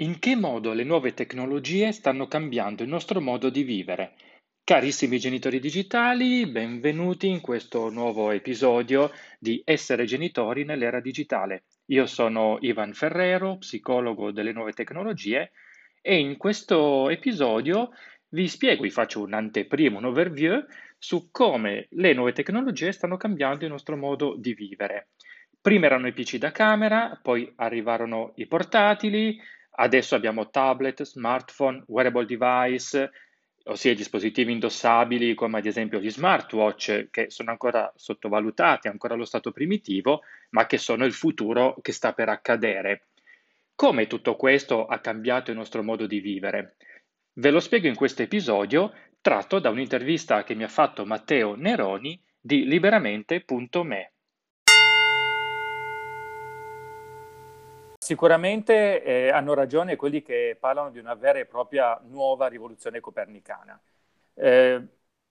In 0.00 0.20
che 0.20 0.36
modo 0.36 0.74
le 0.74 0.84
nuove 0.84 1.12
tecnologie 1.12 1.90
stanno 1.90 2.28
cambiando 2.28 2.84
il 2.84 2.88
nostro 2.88 3.20
modo 3.20 3.50
di 3.50 3.64
vivere? 3.64 4.14
Carissimi 4.62 5.18
genitori 5.18 5.58
digitali, 5.58 6.46
benvenuti 6.46 7.26
in 7.26 7.40
questo 7.40 7.90
nuovo 7.90 8.30
episodio 8.30 9.10
di 9.40 9.60
Essere 9.64 10.04
genitori 10.04 10.62
nell'era 10.62 11.00
digitale. 11.00 11.64
Io 11.86 12.06
sono 12.06 12.58
Ivan 12.60 12.92
Ferrero, 12.92 13.58
psicologo 13.58 14.30
delle 14.30 14.52
nuove 14.52 14.72
tecnologie 14.72 15.50
e 16.00 16.16
in 16.16 16.36
questo 16.36 17.08
episodio 17.10 17.90
vi 18.28 18.46
spiego, 18.46 18.82
vi 18.82 18.90
faccio 18.90 19.20
un'anteprima, 19.22 19.98
un 19.98 20.04
overview 20.04 20.64
su 20.96 21.28
come 21.32 21.88
le 21.90 22.12
nuove 22.12 22.30
tecnologie 22.30 22.92
stanno 22.92 23.16
cambiando 23.16 23.64
il 23.64 23.72
nostro 23.72 23.96
modo 23.96 24.36
di 24.38 24.54
vivere. 24.54 25.08
Prima 25.60 25.86
erano 25.86 26.06
i 26.06 26.12
PC 26.12 26.36
da 26.36 26.52
camera, 26.52 27.18
poi 27.20 27.52
arrivarono 27.56 28.30
i 28.36 28.46
portatili, 28.46 29.36
adesso 29.80 30.14
abbiamo 30.14 30.50
tablet, 30.50 31.02
smartphone, 31.02 31.82
wearable 31.86 32.24
device, 32.24 33.10
ossia 33.64 33.94
dispositivi 33.94 34.52
indossabili 34.52 35.34
come 35.34 35.58
ad 35.58 35.66
esempio 35.66 36.00
gli 36.00 36.10
smartwatch 36.10 37.08
che 37.10 37.30
sono 37.30 37.50
ancora 37.50 37.92
sottovalutati, 37.94 38.88
ancora 38.88 39.14
allo 39.14 39.24
stato 39.24 39.52
primitivo, 39.52 40.22
ma 40.50 40.66
che 40.66 40.78
sono 40.78 41.04
il 41.04 41.12
futuro 41.12 41.76
che 41.80 41.92
sta 41.92 42.12
per 42.12 42.28
accadere. 42.28 43.08
Come 43.74 44.06
tutto 44.06 44.34
questo 44.36 44.86
ha 44.86 44.98
cambiato 44.98 45.50
il 45.50 45.56
nostro 45.56 45.82
modo 45.82 46.06
di 46.06 46.20
vivere? 46.20 46.76
Ve 47.34 47.50
lo 47.50 47.60
spiego 47.60 47.86
in 47.86 47.94
questo 47.94 48.22
episodio 48.22 48.92
tratto 49.20 49.60
da 49.60 49.70
un'intervista 49.70 50.42
che 50.42 50.54
mi 50.54 50.64
ha 50.64 50.68
fatto 50.68 51.04
Matteo 51.04 51.54
Neroni 51.54 52.20
di 52.40 52.64
liberamente.me. 52.64 54.12
Sicuramente 58.08 59.02
eh, 59.02 59.28
hanno 59.28 59.52
ragione 59.52 59.96
quelli 59.96 60.22
che 60.22 60.56
parlano 60.58 60.88
di 60.88 60.98
una 60.98 61.12
vera 61.12 61.40
e 61.40 61.44
propria 61.44 62.00
nuova 62.06 62.46
rivoluzione 62.46 63.00
copernicana. 63.00 63.78
Eh, 64.32 64.82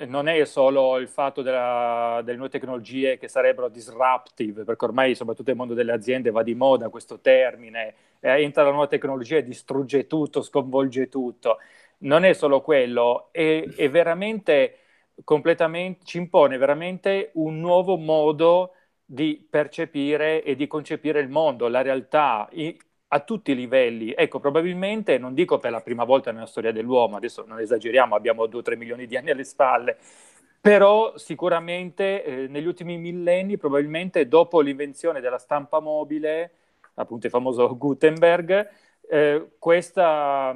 non 0.06 0.28
è 0.28 0.46
solo 0.46 1.00
il 1.00 1.08
fatto 1.08 1.42
della, 1.42 2.22
delle 2.24 2.38
nuove 2.38 2.52
tecnologie 2.52 3.18
che 3.18 3.28
sarebbero 3.28 3.70
disruptive, 3.70 4.64
perché 4.64 4.86
ormai 4.86 5.16
soprattutto 5.16 5.50
nel 5.50 5.58
mondo 5.58 5.74
delle 5.74 5.92
aziende 5.92 6.30
va 6.30 6.44
di 6.44 6.54
moda 6.54 6.90
questo 6.90 7.20
termine, 7.20 7.96
eh, 8.20 8.44
entra 8.44 8.62
la 8.62 8.70
nuova 8.70 8.86
tecnologia 8.86 9.38
e 9.38 9.44
distrugge 9.44 10.06
tutto, 10.06 10.44
sconvolge 10.44 11.10
tutto. 11.10 11.58
Non 12.02 12.26
è 12.26 12.34
solo 12.34 12.62
quello, 12.62 13.30
è, 13.32 13.68
è 13.76 13.90
veramente 13.90 14.78
completamente, 15.24 16.06
ci 16.06 16.18
impone 16.18 16.58
veramente 16.58 17.32
un 17.34 17.60
nuovo 17.60 17.98
modo 17.98 18.74
di 19.10 19.46
percepire 19.50 20.44
e 20.44 20.56
di 20.56 20.68
concepire 20.68 21.22
il 21.22 21.30
mondo, 21.30 21.70
la 21.70 21.82
realtà, 21.82 22.50
i, 22.52 22.78
a 23.10 23.22
tutti 23.22 23.52
i 23.52 23.56
livelli. 23.56 24.14
Ecco, 24.14 24.40
probabilmente, 24.40 25.18
non 25.18 25.34
dico 25.34 25.60
per 25.60 25.72
la 25.72 25.80
prima 25.80 26.04
volta 26.04 26.32
nella 26.32 26.46
storia 26.46 26.74
dell'uomo, 26.74 27.16
adesso 27.16 27.46
non 27.48 27.60
esageriamo, 27.60 28.16
abbiamo 28.16 28.44
2-3 28.46 28.76
milioni 28.78 29.08
di 29.08 29.16
anni 29.16 29.32
alle 29.32 29.46
spalle, 29.46 29.98
però 30.60 31.18
sicuramente 31.18 32.24
eh, 32.24 32.48
negli 32.48 32.66
ultimi 32.66 32.98
millenni, 32.98 33.56
probabilmente 33.58 34.28
dopo 34.28 34.60
l'invenzione 34.60 35.22
della 35.22 35.38
stampa 35.38 35.80
mobile, 35.80 36.52
appunto 36.96 37.28
il 37.28 37.32
famoso 37.32 37.76
Gutenberg, 37.78 38.70
eh, 39.10 39.52
questa, 39.58 40.54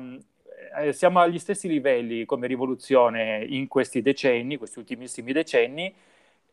eh, 0.78 0.92
siamo 0.92 1.20
agli 1.22 1.40
stessi 1.40 1.70
livelli 1.70 2.26
come 2.26 2.48
rivoluzione 2.48 3.46
in 3.48 3.70
questi 3.70 4.02
decenni, 4.02 4.58
questi 4.58 4.80
ultimissimi 4.80 5.32
decenni, 5.32 5.94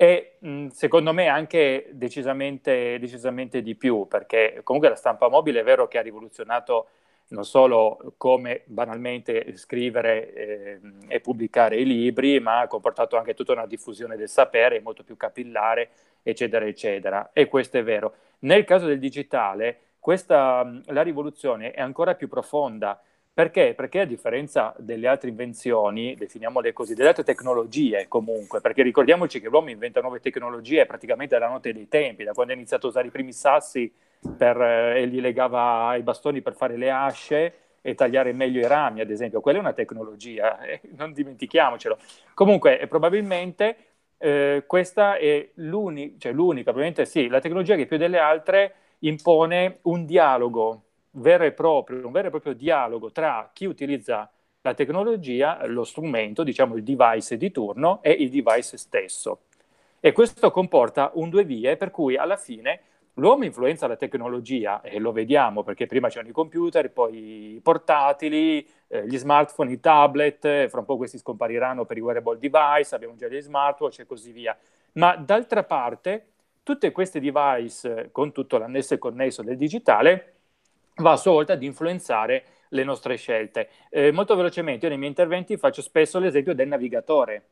e 0.01 0.37
secondo 0.71 1.13
me 1.13 1.27
anche 1.27 1.89
decisamente, 1.91 3.01
decisamente 3.01 3.63
di 3.63 3.75
più, 3.75 4.07
perché 4.07 4.61
comunque 4.63 4.91
la 4.91 4.95
stampa 4.95 5.29
mobile 5.29 5.59
è 5.59 5.65
vero 5.65 5.89
che 5.89 5.99
ha 5.99 6.03
rivoluzionato 6.03 6.91
non 7.31 7.45
solo 7.45 8.15
come 8.17 8.63
banalmente 8.67 9.57
scrivere 9.57 10.33
eh, 10.33 10.81
e 11.09 11.19
pubblicare 11.19 11.79
i 11.79 11.85
libri, 11.85 12.39
ma 12.39 12.61
ha 12.61 12.69
comportato 12.69 13.17
anche 13.17 13.35
tutta 13.35 13.55
una 13.55 13.67
diffusione 13.67 14.17
del 14.17 14.28
sapere 14.28 14.78
molto 14.78 15.03
più 15.03 15.17
capillare, 15.17 15.91
eccetera, 16.22 16.65
eccetera. 16.65 17.31
E 17.33 17.49
questo 17.49 17.78
è 17.78 17.83
vero. 17.83 18.15
Nel 18.41 18.62
caso 18.62 18.87
del 18.87 19.01
digitale, 19.01 19.81
questa, 19.99 20.81
la 20.87 21.03
rivoluzione 21.03 21.72
è 21.72 21.81
ancora 21.81 22.15
più 22.15 22.28
profonda, 22.28 23.03
perché? 23.38 23.72
Perché 23.76 24.00
a 24.00 24.04
differenza 24.04 24.75
delle 24.78 25.06
altre 25.06 25.28
invenzioni, 25.28 26.16
definiamole 26.16 26.72
così, 26.72 26.94
delle 26.94 27.10
altre 27.10 27.22
tecnologie 27.22 28.09
comunque, 28.09 28.60
perché 28.60 28.82
ricordiamoci 28.82 29.41
che 29.41 29.49
l'uomo 29.49 29.71
inventa 29.71 30.00
nuove 30.00 30.19
tecnologie 30.19 30.87
praticamente 30.87 31.38
dalla 31.38 31.53
notte 31.53 31.72
dei 31.72 31.87
tempi, 31.87 32.25
da 32.25 32.32
quando 32.32 32.53
ha 32.53 32.56
iniziato 32.56 32.87
a 32.87 32.88
usare 32.88 33.06
i 33.06 33.10
primi 33.12 33.32
sassi 33.32 33.93
per, 34.37 34.60
eh, 34.60 35.03
e 35.03 35.06
gli 35.06 35.21
legava 35.21 35.94
i 35.94 36.03
bastoni 36.03 36.43
per 36.43 36.56
fare 36.56 36.77
le 36.77 36.91
asce 36.91 37.54
e 37.81 37.94
tagliare 37.94 38.32
meglio 38.32 38.59
i 38.59 38.66
rami, 38.66 39.03
ad 39.03 39.10
esempio. 39.10 39.41
Quella 39.41 39.59
è 39.59 39.60
una 39.60 39.72
tecnologia, 39.72 40.60
eh, 40.62 40.81
non 40.97 41.12
dimentichiamocelo. 41.12 41.97
Comunque, 42.34 42.81
eh, 42.81 42.88
probabilmente 42.88 43.77
eh, 44.19 44.65
questa 44.66 45.15
è 45.15 45.48
l'unica, 45.54 46.16
cioè 46.19 46.32
l'unica, 46.32 46.72
probabilmente 46.72 47.06
sì, 47.06 47.28
la 47.28 47.38
tecnologia 47.38 47.77
che 47.77 47.87
più 47.87 47.98
delle 47.98 48.19
altre 48.19 48.75
impone 48.98 49.78
un 49.82 50.06
dialogo 50.06 50.87
vero 51.19 51.45
e 51.45 51.53
proprio, 51.53 52.06
un 52.06 52.12
vero 52.12 52.29
e 52.29 52.31
proprio 52.31 52.55
dialogo 52.55 53.11
tra 53.11 53.51
chi 53.53 53.67
utilizza 53.67 54.31
la 54.61 54.75
tecnologia, 54.75 55.65
lo 55.67 55.84
strumento, 55.84 56.43
diciamo 56.43 56.77
il 56.77 56.83
device 56.83 57.37
di 57.37 57.51
turno 57.51 58.01
e 58.03 58.11
il 58.11 58.31
device 58.31 58.77
stesso. 58.77 59.43
E 60.01 60.12
questo 60.12 60.51
comporta 60.51 61.11
un 61.15 61.28
due 61.28 61.45
vie 61.45 61.77
per 61.77 61.91
cui 61.91 62.17
alla 62.17 62.37
fine 62.37 62.81
l'uomo 63.15 63.45
influenza 63.45 63.87
la 63.87 63.97
tecnologia 63.97 64.81
e 64.81 64.99
lo 64.99 65.12
vediamo 65.12 65.62
perché 65.62 65.87
prima 65.87 66.09
c'erano 66.09 66.31
i 66.31 66.33
computer, 66.33 66.91
poi 66.93 67.55
i 67.55 67.61
portatili, 67.61 68.67
eh, 68.87 69.07
gli 69.07 69.19
smartphone, 69.19 69.73
i 69.73 69.81
tablet, 69.81 70.69
fra 70.69 70.81
un 70.81 70.84
po' 70.84 70.97
questi 70.97 71.19
scompariranno 71.19 71.84
per 71.84 71.97
i 71.97 72.01
wearable 72.01 72.39
device, 72.39 72.95
abbiamo 72.95 73.17
già 73.17 73.27
gli 73.27 73.41
smartwatch 73.41 74.01
e 74.01 74.07
così 74.07 74.33
via. 74.33 74.57
Ma 74.93 75.17
d'altra 75.17 75.65
parte, 75.65 76.27
tutte 76.62 76.93
queste 76.93 77.21
device 77.21 78.11
con 78.12 78.33
tutto 78.33 78.59
l'annesso 78.59 78.95
e 78.95 78.99
connesso 78.99 79.43
del 79.43 79.57
digitale 79.57 80.38
va 80.98 81.12
a 81.12 81.16
sua 81.16 81.32
volta 81.32 81.54
ad 81.54 81.62
influenzare 81.62 82.44
le 82.70 82.84
nostre 82.84 83.16
scelte. 83.16 83.69
Eh, 83.91 84.12
molto 84.12 84.36
velocemente, 84.36 84.84
io 84.84 84.91
nei 84.91 84.98
miei 84.98 85.10
interventi 85.10 85.56
faccio 85.56 85.82
spesso 85.82 86.19
l'esempio 86.19 86.54
del 86.54 86.69
navigatore. 86.69 87.42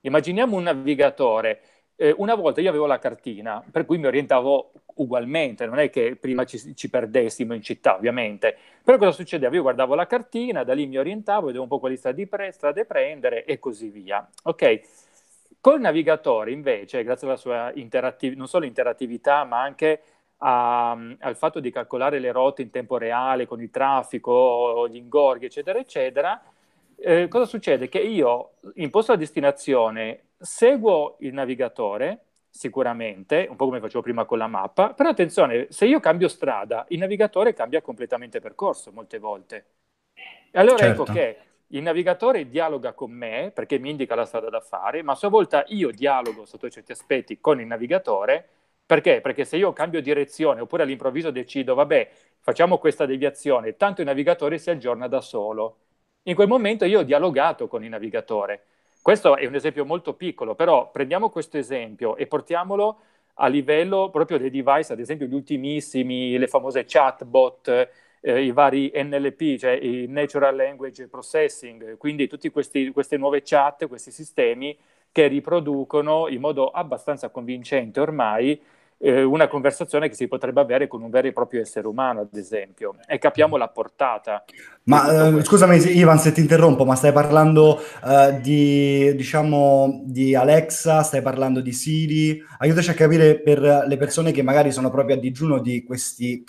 Immaginiamo 0.00 0.56
un 0.56 0.64
navigatore. 0.64 1.60
Eh, 1.96 2.14
una 2.18 2.34
volta 2.34 2.60
io 2.60 2.68
avevo 2.68 2.86
la 2.86 2.98
cartina, 2.98 3.64
per 3.70 3.86
cui 3.86 3.98
mi 3.98 4.06
orientavo 4.06 4.72
ugualmente, 4.96 5.66
non 5.66 5.78
è 5.78 5.90
che 5.90 6.16
prima 6.16 6.44
ci, 6.44 6.74
ci, 6.74 6.90
perdessimo 6.90 7.54
in 7.54 7.62
città, 7.62 7.96
ovviamente. 7.96 8.56
Però 8.84 8.98
cosa 8.98 9.12
succedeva? 9.12 9.54
Io 9.54 9.62
guardavo 9.62 9.94
la 9.94 10.06
cartina, 10.06 10.62
da 10.62 10.74
lì 10.74 10.86
mi 10.86 10.98
orientavo, 10.98 11.46
vedevo 11.46 11.62
un 11.62 11.68
po' 11.68 11.78
quali 11.78 11.96
strade, 11.96 12.26
pre- 12.26 12.52
strade 12.52 12.84
prendere 12.84 13.44
e 13.44 13.58
così 13.58 13.88
via. 13.88 14.26
Ok? 14.44 14.80
Col 15.60 15.80
navigatore, 15.80 16.52
invece, 16.52 17.02
grazie 17.02 17.26
alla 17.26 17.36
sua 17.36 17.72
interattività, 17.74 18.38
non 18.38 18.46
solo 18.46 18.66
interattività, 18.66 19.44
ma 19.44 19.60
anche 19.62 20.00
a, 20.38 20.90
al 20.90 21.36
fatto 21.36 21.60
di 21.60 21.70
calcolare 21.70 22.18
le 22.18 22.32
rotte 22.32 22.62
in 22.62 22.70
tempo 22.70 22.98
reale 22.98 23.46
con 23.46 23.60
il 23.60 23.70
traffico, 23.70 24.86
gli 24.88 24.96
ingorghi, 24.96 25.46
eccetera, 25.46 25.78
eccetera, 25.78 26.42
eh, 26.96 27.28
cosa 27.28 27.44
succede? 27.44 27.88
Che 27.88 27.98
io 27.98 28.52
imposto 28.74 29.12
la 29.12 29.18
destinazione, 29.18 30.28
seguo 30.38 31.16
il 31.20 31.32
navigatore, 31.32 32.20
sicuramente, 32.50 33.46
un 33.48 33.56
po' 33.56 33.66
come 33.66 33.80
facevo 33.80 34.02
prima 34.02 34.24
con 34.24 34.38
la 34.38 34.46
mappa, 34.46 34.94
però 34.94 35.10
attenzione, 35.10 35.66
se 35.70 35.86
io 35.86 36.00
cambio 36.00 36.28
strada, 36.28 36.86
il 36.88 36.98
navigatore 36.98 37.52
cambia 37.52 37.82
completamente 37.82 38.40
percorso 38.40 38.92
molte 38.92 39.18
volte. 39.18 39.64
Allora 40.52 40.86
ecco 40.86 40.86
certo. 40.86 41.02
ecco 41.02 41.12
che 41.12 41.36
il 41.70 41.82
navigatore 41.82 42.48
dialoga 42.48 42.92
con 42.92 43.10
me 43.10 43.50
perché 43.52 43.78
mi 43.78 43.90
indica 43.90 44.14
la 44.14 44.24
strada 44.24 44.48
da 44.48 44.60
fare, 44.60 45.02
ma 45.02 45.12
a 45.12 45.16
sua 45.16 45.28
volta 45.28 45.64
io 45.68 45.90
dialogo 45.90 46.46
sotto 46.46 46.70
certi 46.70 46.92
aspetti 46.92 47.40
con 47.40 47.60
il 47.60 47.66
navigatore 47.66 48.48
perché? 48.86 49.20
Perché 49.20 49.44
se 49.44 49.56
io 49.56 49.72
cambio 49.72 50.00
direzione 50.00 50.60
oppure 50.60 50.84
all'improvviso 50.84 51.30
decido, 51.32 51.74
vabbè, 51.74 52.08
facciamo 52.40 52.78
questa 52.78 53.04
deviazione, 53.04 53.76
tanto 53.76 54.00
il 54.00 54.06
navigatore 54.06 54.58
si 54.58 54.70
aggiorna 54.70 55.08
da 55.08 55.20
solo. 55.20 55.78
In 56.24 56.36
quel 56.36 56.46
momento 56.48 56.84
io 56.84 57.00
ho 57.00 57.02
dialogato 57.02 57.66
con 57.66 57.82
il 57.82 57.90
navigatore. 57.90 58.64
Questo 59.02 59.36
è 59.36 59.46
un 59.46 59.54
esempio 59.56 59.84
molto 59.84 60.14
piccolo, 60.14 60.54
però 60.54 60.90
prendiamo 60.90 61.30
questo 61.30 61.58
esempio 61.58 62.16
e 62.16 62.26
portiamolo 62.26 63.00
a 63.34 63.48
livello 63.48 64.10
proprio 64.10 64.38
dei 64.38 64.50
device, 64.50 64.92
ad 64.92 65.00
esempio 65.00 65.26
gli 65.26 65.34
ultimissimi, 65.34 66.38
le 66.38 66.46
famose 66.46 66.84
chatbot, 66.86 67.88
eh, 68.20 68.42
i 68.44 68.52
vari 68.52 68.90
NLP, 68.94 69.56
cioè 69.58 69.72
il 69.72 70.10
Natural 70.10 70.54
Language 70.54 71.08
Processing, 71.08 71.96
quindi 71.96 72.26
tutte 72.28 72.50
queste 72.50 73.16
nuove 73.16 73.42
chat, 73.42 73.86
questi 73.86 74.10
sistemi 74.10 74.76
che 75.12 75.28
riproducono 75.28 76.28
in 76.28 76.40
modo 76.40 76.70
abbastanza 76.70 77.30
convincente 77.30 78.00
ormai 78.00 78.60
eh, 78.98 79.22
una 79.22 79.46
conversazione 79.48 80.08
che 80.08 80.14
si 80.14 80.26
potrebbe 80.28 80.60
avere 80.60 80.88
con 80.88 81.02
un 81.02 81.10
vero 81.10 81.28
e 81.28 81.32
proprio 81.32 81.60
essere 81.60 81.86
umano, 81.86 82.20
ad 82.20 82.34
esempio, 82.34 82.96
e 83.06 83.18
capiamo 83.18 83.56
la 83.56 83.68
portata. 83.68 84.44
Ma 84.84 85.36
eh, 85.38 85.44
scusami 85.44 85.76
Ivan 85.96 86.18
se 86.18 86.32
ti 86.32 86.40
interrompo, 86.40 86.84
ma 86.84 86.94
stai 86.94 87.12
parlando 87.12 87.80
uh, 88.02 88.40
di, 88.40 89.14
diciamo, 89.14 90.02
di 90.04 90.34
Alexa, 90.34 91.02
stai 91.02 91.22
parlando 91.22 91.60
di 91.60 91.72
Siri? 91.72 92.42
Aiutaci 92.58 92.90
a 92.90 92.94
capire 92.94 93.40
per 93.40 93.84
le 93.86 93.96
persone 93.96 94.32
che 94.32 94.42
magari 94.42 94.72
sono 94.72 94.90
proprio 94.90 95.16
a 95.16 95.18
digiuno 95.18 95.60
di 95.60 95.84
questi 95.84 96.44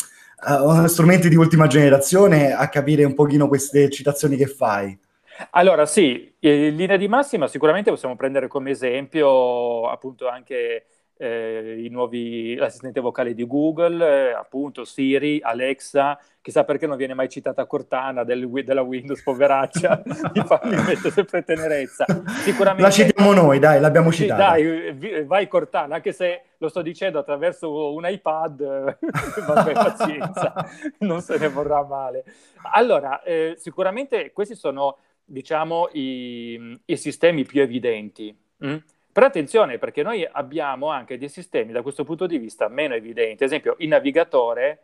uh, 0.48 0.86
strumenti 0.86 1.30
di 1.30 1.36
ultima 1.36 1.68
generazione 1.68 2.54
a 2.54 2.70
capire 2.70 3.04
un 3.04 3.14
pochino 3.14 3.48
queste 3.48 3.90
citazioni 3.90 4.38
che 4.38 4.48
fai. 4.48 4.98
Allora 5.52 5.86
sì, 5.86 6.34
in 6.40 6.76
linea 6.76 6.98
di 6.98 7.08
massima 7.08 7.48
sicuramente 7.48 7.92
possiamo 7.92 8.16
prendere 8.16 8.48
come 8.48 8.72
esempio 8.72 9.88
appunto 9.88 10.28
anche 10.28 10.86
eh, 11.18 11.82
i 11.84 11.90
nuovi, 11.90 12.56
l'assistente 12.56 13.00
vocale 13.00 13.34
di 13.34 13.46
Google, 13.46 14.30
eh, 14.30 14.34
appunto 14.34 14.86
Siri, 14.86 15.40
Alexa, 15.42 16.20
chissà 16.42 16.64
perché 16.64 16.88
non 16.88 16.98
viene 16.98 17.14
mai 17.14 17.28
citata 17.28 17.66
Cortana 17.66 18.24
del, 18.24 18.48
della 18.64 18.82
Windows, 18.82 19.22
poveraccia, 19.24 20.04
mi, 20.34 20.44
fa, 20.46 20.62
mi 20.64 20.76
mette 20.76 21.10
sempre 21.12 21.44
tenerezza. 21.44 22.06
Sicuramente, 22.44 22.84
la 22.84 22.92
citiamo 22.92 23.34
noi, 23.34 23.60
dai, 23.60 23.80
l'abbiamo 23.80 24.12
citata. 24.12 24.52
Dai, 24.52 25.24
vai 25.26 25.48
Cortana, 25.48 25.96
anche 25.96 26.14
se 26.14 26.44
lo 26.58 26.70
sto 26.70 26.82
dicendo 26.82 27.20
attraverso 27.20 27.94
un 27.94 28.08
iPad, 28.08 28.98
vabbè, 29.46 29.74
pazienza, 29.74 30.54
non 31.00 31.22
se 31.22 31.38
ne 31.38 31.50
vorrà 31.50 31.84
male. 31.84 32.24
Allora, 32.74 33.22
eh, 33.24 33.56
sicuramente 33.58 34.32
questi 34.32 34.56
sono, 34.56 34.98
diciamo, 35.24 35.90
i, 35.94 36.80
i 36.86 36.98
sistemi 36.98 37.44
più 37.44 37.62
evidenti. 37.62 38.36
Hm? 38.60 38.78
Però 39.18 39.30
attenzione 39.30 39.80
perché 39.80 40.04
noi 40.04 40.24
abbiamo 40.32 40.90
anche 40.90 41.18
dei 41.18 41.28
sistemi 41.28 41.72
da 41.72 41.82
questo 41.82 42.04
punto 42.04 42.28
di 42.28 42.38
vista 42.38 42.68
meno 42.68 42.94
evidenti. 42.94 43.44
Ad 43.44 43.50
esempio, 43.50 43.76
il 43.80 43.88
navigatore 43.88 44.84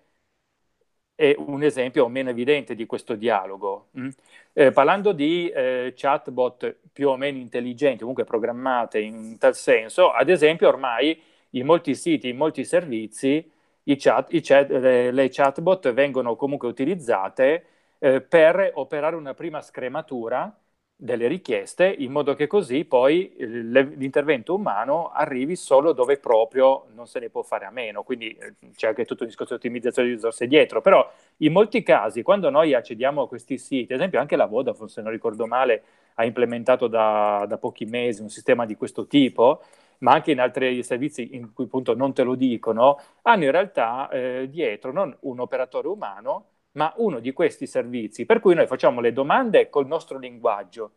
è 1.13 1.35
un 1.37 1.61
esempio 1.61 2.07
meno 2.07 2.31
evidente 2.31 2.73
di 2.73 2.87
questo 2.87 3.13
dialogo. 3.13 3.89
Mm? 3.99 4.09
Eh, 4.53 4.71
parlando 4.71 5.11
di 5.11 5.49
eh, 5.49 5.93
chatbot 5.95 6.77
più 6.91 7.09
o 7.09 7.15
meno 7.15 7.37
intelligenti, 7.37 7.99
comunque 7.99 8.23
programmate 8.23 8.99
in 8.99 9.37
tal 9.37 9.53
senso, 9.53 10.09
ad 10.11 10.29
esempio 10.29 10.67
ormai 10.67 11.21
in 11.51 11.67
molti 11.67 11.93
siti, 11.93 12.29
in 12.29 12.37
molti 12.37 12.65
servizi, 12.65 13.51
i 13.83 13.95
chat, 13.97 14.33
i 14.33 14.41
chat, 14.41 14.67
le, 14.71 15.11
le, 15.11 15.29
chatbot 15.29 15.93
vengono 15.93 16.35
comunque 16.35 16.67
utilizzate 16.67 17.65
eh, 17.99 18.21
per 18.21 18.71
operare 18.73 19.15
una 19.15 19.35
prima 19.35 19.61
scrematura 19.61 20.51
delle 20.95 21.27
richieste 21.27 21.93
in 21.97 22.11
modo 22.11 22.33
che 22.33 22.47
così 22.47 22.85
poi 22.85 23.33
l'intervento 23.37 24.55
umano 24.55 25.09
arrivi 25.11 25.55
solo 25.55 25.91
dove 25.91 26.17
proprio 26.17 26.85
non 26.93 27.07
se 27.07 27.19
ne 27.19 27.29
può 27.29 27.41
fare 27.41 27.65
a 27.65 27.71
meno, 27.71 28.03
quindi 28.03 28.29
eh, 28.29 28.53
c'è 28.75 28.87
anche 28.87 29.03
tutto 29.05 29.23
il 29.23 29.29
discorso 29.29 29.53
di 29.55 29.59
ottimizzazione 29.59 30.07
di 30.07 30.13
risorse 30.15 30.47
dietro, 30.47 30.81
però 30.81 31.05
in 31.37 31.51
molti 31.51 31.83
casi 31.83 32.21
quando 32.21 32.49
noi 32.49 32.73
accediamo 32.73 33.23
a 33.23 33.27
questi 33.27 33.57
siti, 33.57 33.91
ad 33.91 33.99
esempio 33.99 34.19
anche 34.19 34.35
la 34.35 34.45
Vodafone 34.45 34.89
se 34.89 35.01
non 35.01 35.11
ricordo 35.11 35.45
male 35.45 35.83
ha 36.15 36.25
implementato 36.25 36.87
da, 36.87 37.45
da 37.47 37.57
pochi 37.57 37.85
mesi 37.85 38.21
un 38.21 38.29
sistema 38.29 38.65
di 38.65 38.75
questo 38.75 39.07
tipo, 39.07 39.61
ma 39.99 40.13
anche 40.13 40.31
in 40.31 40.39
altri 40.39 40.83
servizi 40.83 41.35
in 41.35 41.53
cui 41.53 41.65
appunto 41.65 41.95
non 41.95 42.13
te 42.13 42.23
lo 42.23 42.35
dicono, 42.35 42.99
hanno 43.23 43.43
in 43.43 43.51
realtà 43.51 44.09
eh, 44.09 44.47
dietro 44.49 44.91
non 44.91 45.15
un 45.21 45.39
operatore 45.39 45.87
umano, 45.87 46.45
ma 46.73 46.93
uno 46.97 47.19
di 47.19 47.33
questi 47.33 47.67
servizi, 47.67 48.25
per 48.25 48.39
cui 48.39 48.55
noi 48.55 48.67
facciamo 48.67 49.01
le 49.01 49.13
domande 49.13 49.69
col 49.69 49.87
nostro 49.87 50.17
linguaggio. 50.17 50.93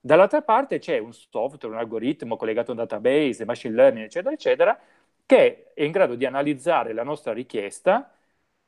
Dall'altra 0.00 0.42
parte 0.42 0.78
c'è 0.78 0.98
un 0.98 1.12
software, 1.12 1.74
un 1.74 1.80
algoritmo 1.80 2.36
collegato 2.36 2.70
a 2.70 2.74
un 2.74 2.80
database, 2.80 3.44
machine 3.44 3.74
learning, 3.74 4.04
eccetera, 4.06 4.34
eccetera, 4.34 4.78
che 5.26 5.72
è 5.74 5.82
in 5.82 5.92
grado 5.92 6.14
di 6.14 6.26
analizzare 6.26 6.92
la 6.92 7.02
nostra 7.04 7.32
richiesta 7.32 8.12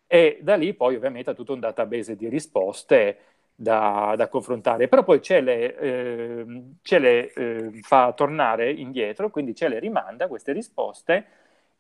e 0.06 0.38
da 0.43 0.55
lì 0.56 0.73
poi 0.75 0.94
ovviamente 0.97 1.31
ha 1.31 1.35
tutto 1.35 1.53
un 1.53 1.61
database 1.61 2.17
di 2.17 2.29
risposte 2.29 3.19
da, 3.55 4.14
da 4.17 4.29
confrontare. 4.29 4.88
Però 4.88 5.02
poi 5.05 5.20
ce 5.23 5.41
le, 5.41 5.76
eh, 5.79 6.62
ce 6.82 6.99
le 6.99 7.32
eh, 7.32 7.70
fa 7.82 8.12
tornare 8.12 8.73
indietro, 8.73 9.31
quindi 9.31 9.55
ce 9.55 9.69
le 9.69 9.79
rimanda 9.79 10.29
queste 10.29 10.52
risposte 10.52 11.26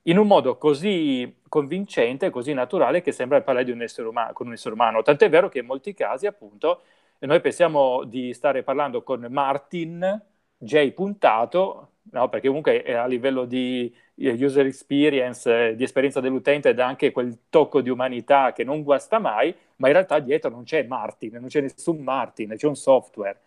in 0.08 0.18
un 0.18 0.26
modo 0.26 0.56
così 0.56 1.40
convincente, 1.48 2.30
così 2.30 2.52
naturale 2.52 3.02
che 3.02 3.12
sembra 3.12 3.40
parlare 3.42 3.64
di 3.64 3.72
un 3.72 3.82
essere 3.82 4.08
umano, 4.08 4.32
con 4.32 4.46
un 4.46 4.52
essere 4.52 4.74
umano. 4.74 5.02
Tant'è 5.02 5.28
vero 5.28 5.48
che 5.48 5.60
in 5.60 5.66
molti 5.66 5.94
casi, 5.94 6.26
appunto, 6.26 6.82
noi 7.20 7.40
pensiamo 7.40 8.04
di 8.04 8.32
stare 8.34 8.62
parlando 8.62 9.02
con 9.02 9.26
Martin 9.30 10.22
J 10.58 10.92
puntato, 10.92 11.90
no? 12.12 12.28
perché 12.28 12.46
comunque 12.46 12.84
a 12.94 13.06
livello 13.06 13.44
di 13.46 13.92
eh, 14.16 14.44
user 14.44 14.66
experience, 14.66 15.74
di 15.74 15.82
esperienza 15.82 16.20
dell'utente, 16.20 16.72
dà 16.74 16.86
anche 16.86 17.10
quel 17.10 17.38
tocco 17.50 17.80
di 17.80 17.90
umanità 17.90 18.52
che 18.52 18.64
non 18.64 18.82
guasta 18.82 19.18
mai, 19.18 19.54
ma 19.76 19.88
in 19.88 19.94
realtà 19.94 20.18
dietro 20.20 20.50
non 20.50 20.64
c'è 20.64 20.84
Martin, 20.84 21.32
non 21.34 21.48
c'è 21.48 21.60
nessun 21.60 21.98
Martin, 21.98 22.54
c'è 22.56 22.66
un 22.66 22.76
software, 22.76 23.38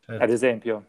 certo. 0.00 0.22
ad 0.22 0.30
esempio. 0.30 0.84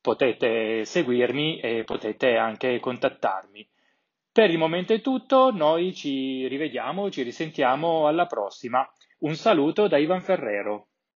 potete 0.00 0.84
seguirmi 0.84 1.60
e 1.60 1.84
potete 1.84 2.36
anche 2.36 2.80
contattarmi. 2.80 3.68
Per 4.32 4.50
il 4.50 4.58
momento 4.58 4.94
è 4.94 5.00
tutto, 5.00 5.50
noi 5.52 5.94
ci 5.94 6.46
rivediamo, 6.48 7.10
ci 7.10 7.22
risentiamo 7.22 8.06
alla 8.08 8.26
prossima. 8.26 8.90
Un 9.18 9.34
saluto 9.34 9.88
da 9.88 9.98
Ivan 9.98 10.22
Ferrero. 10.22 10.88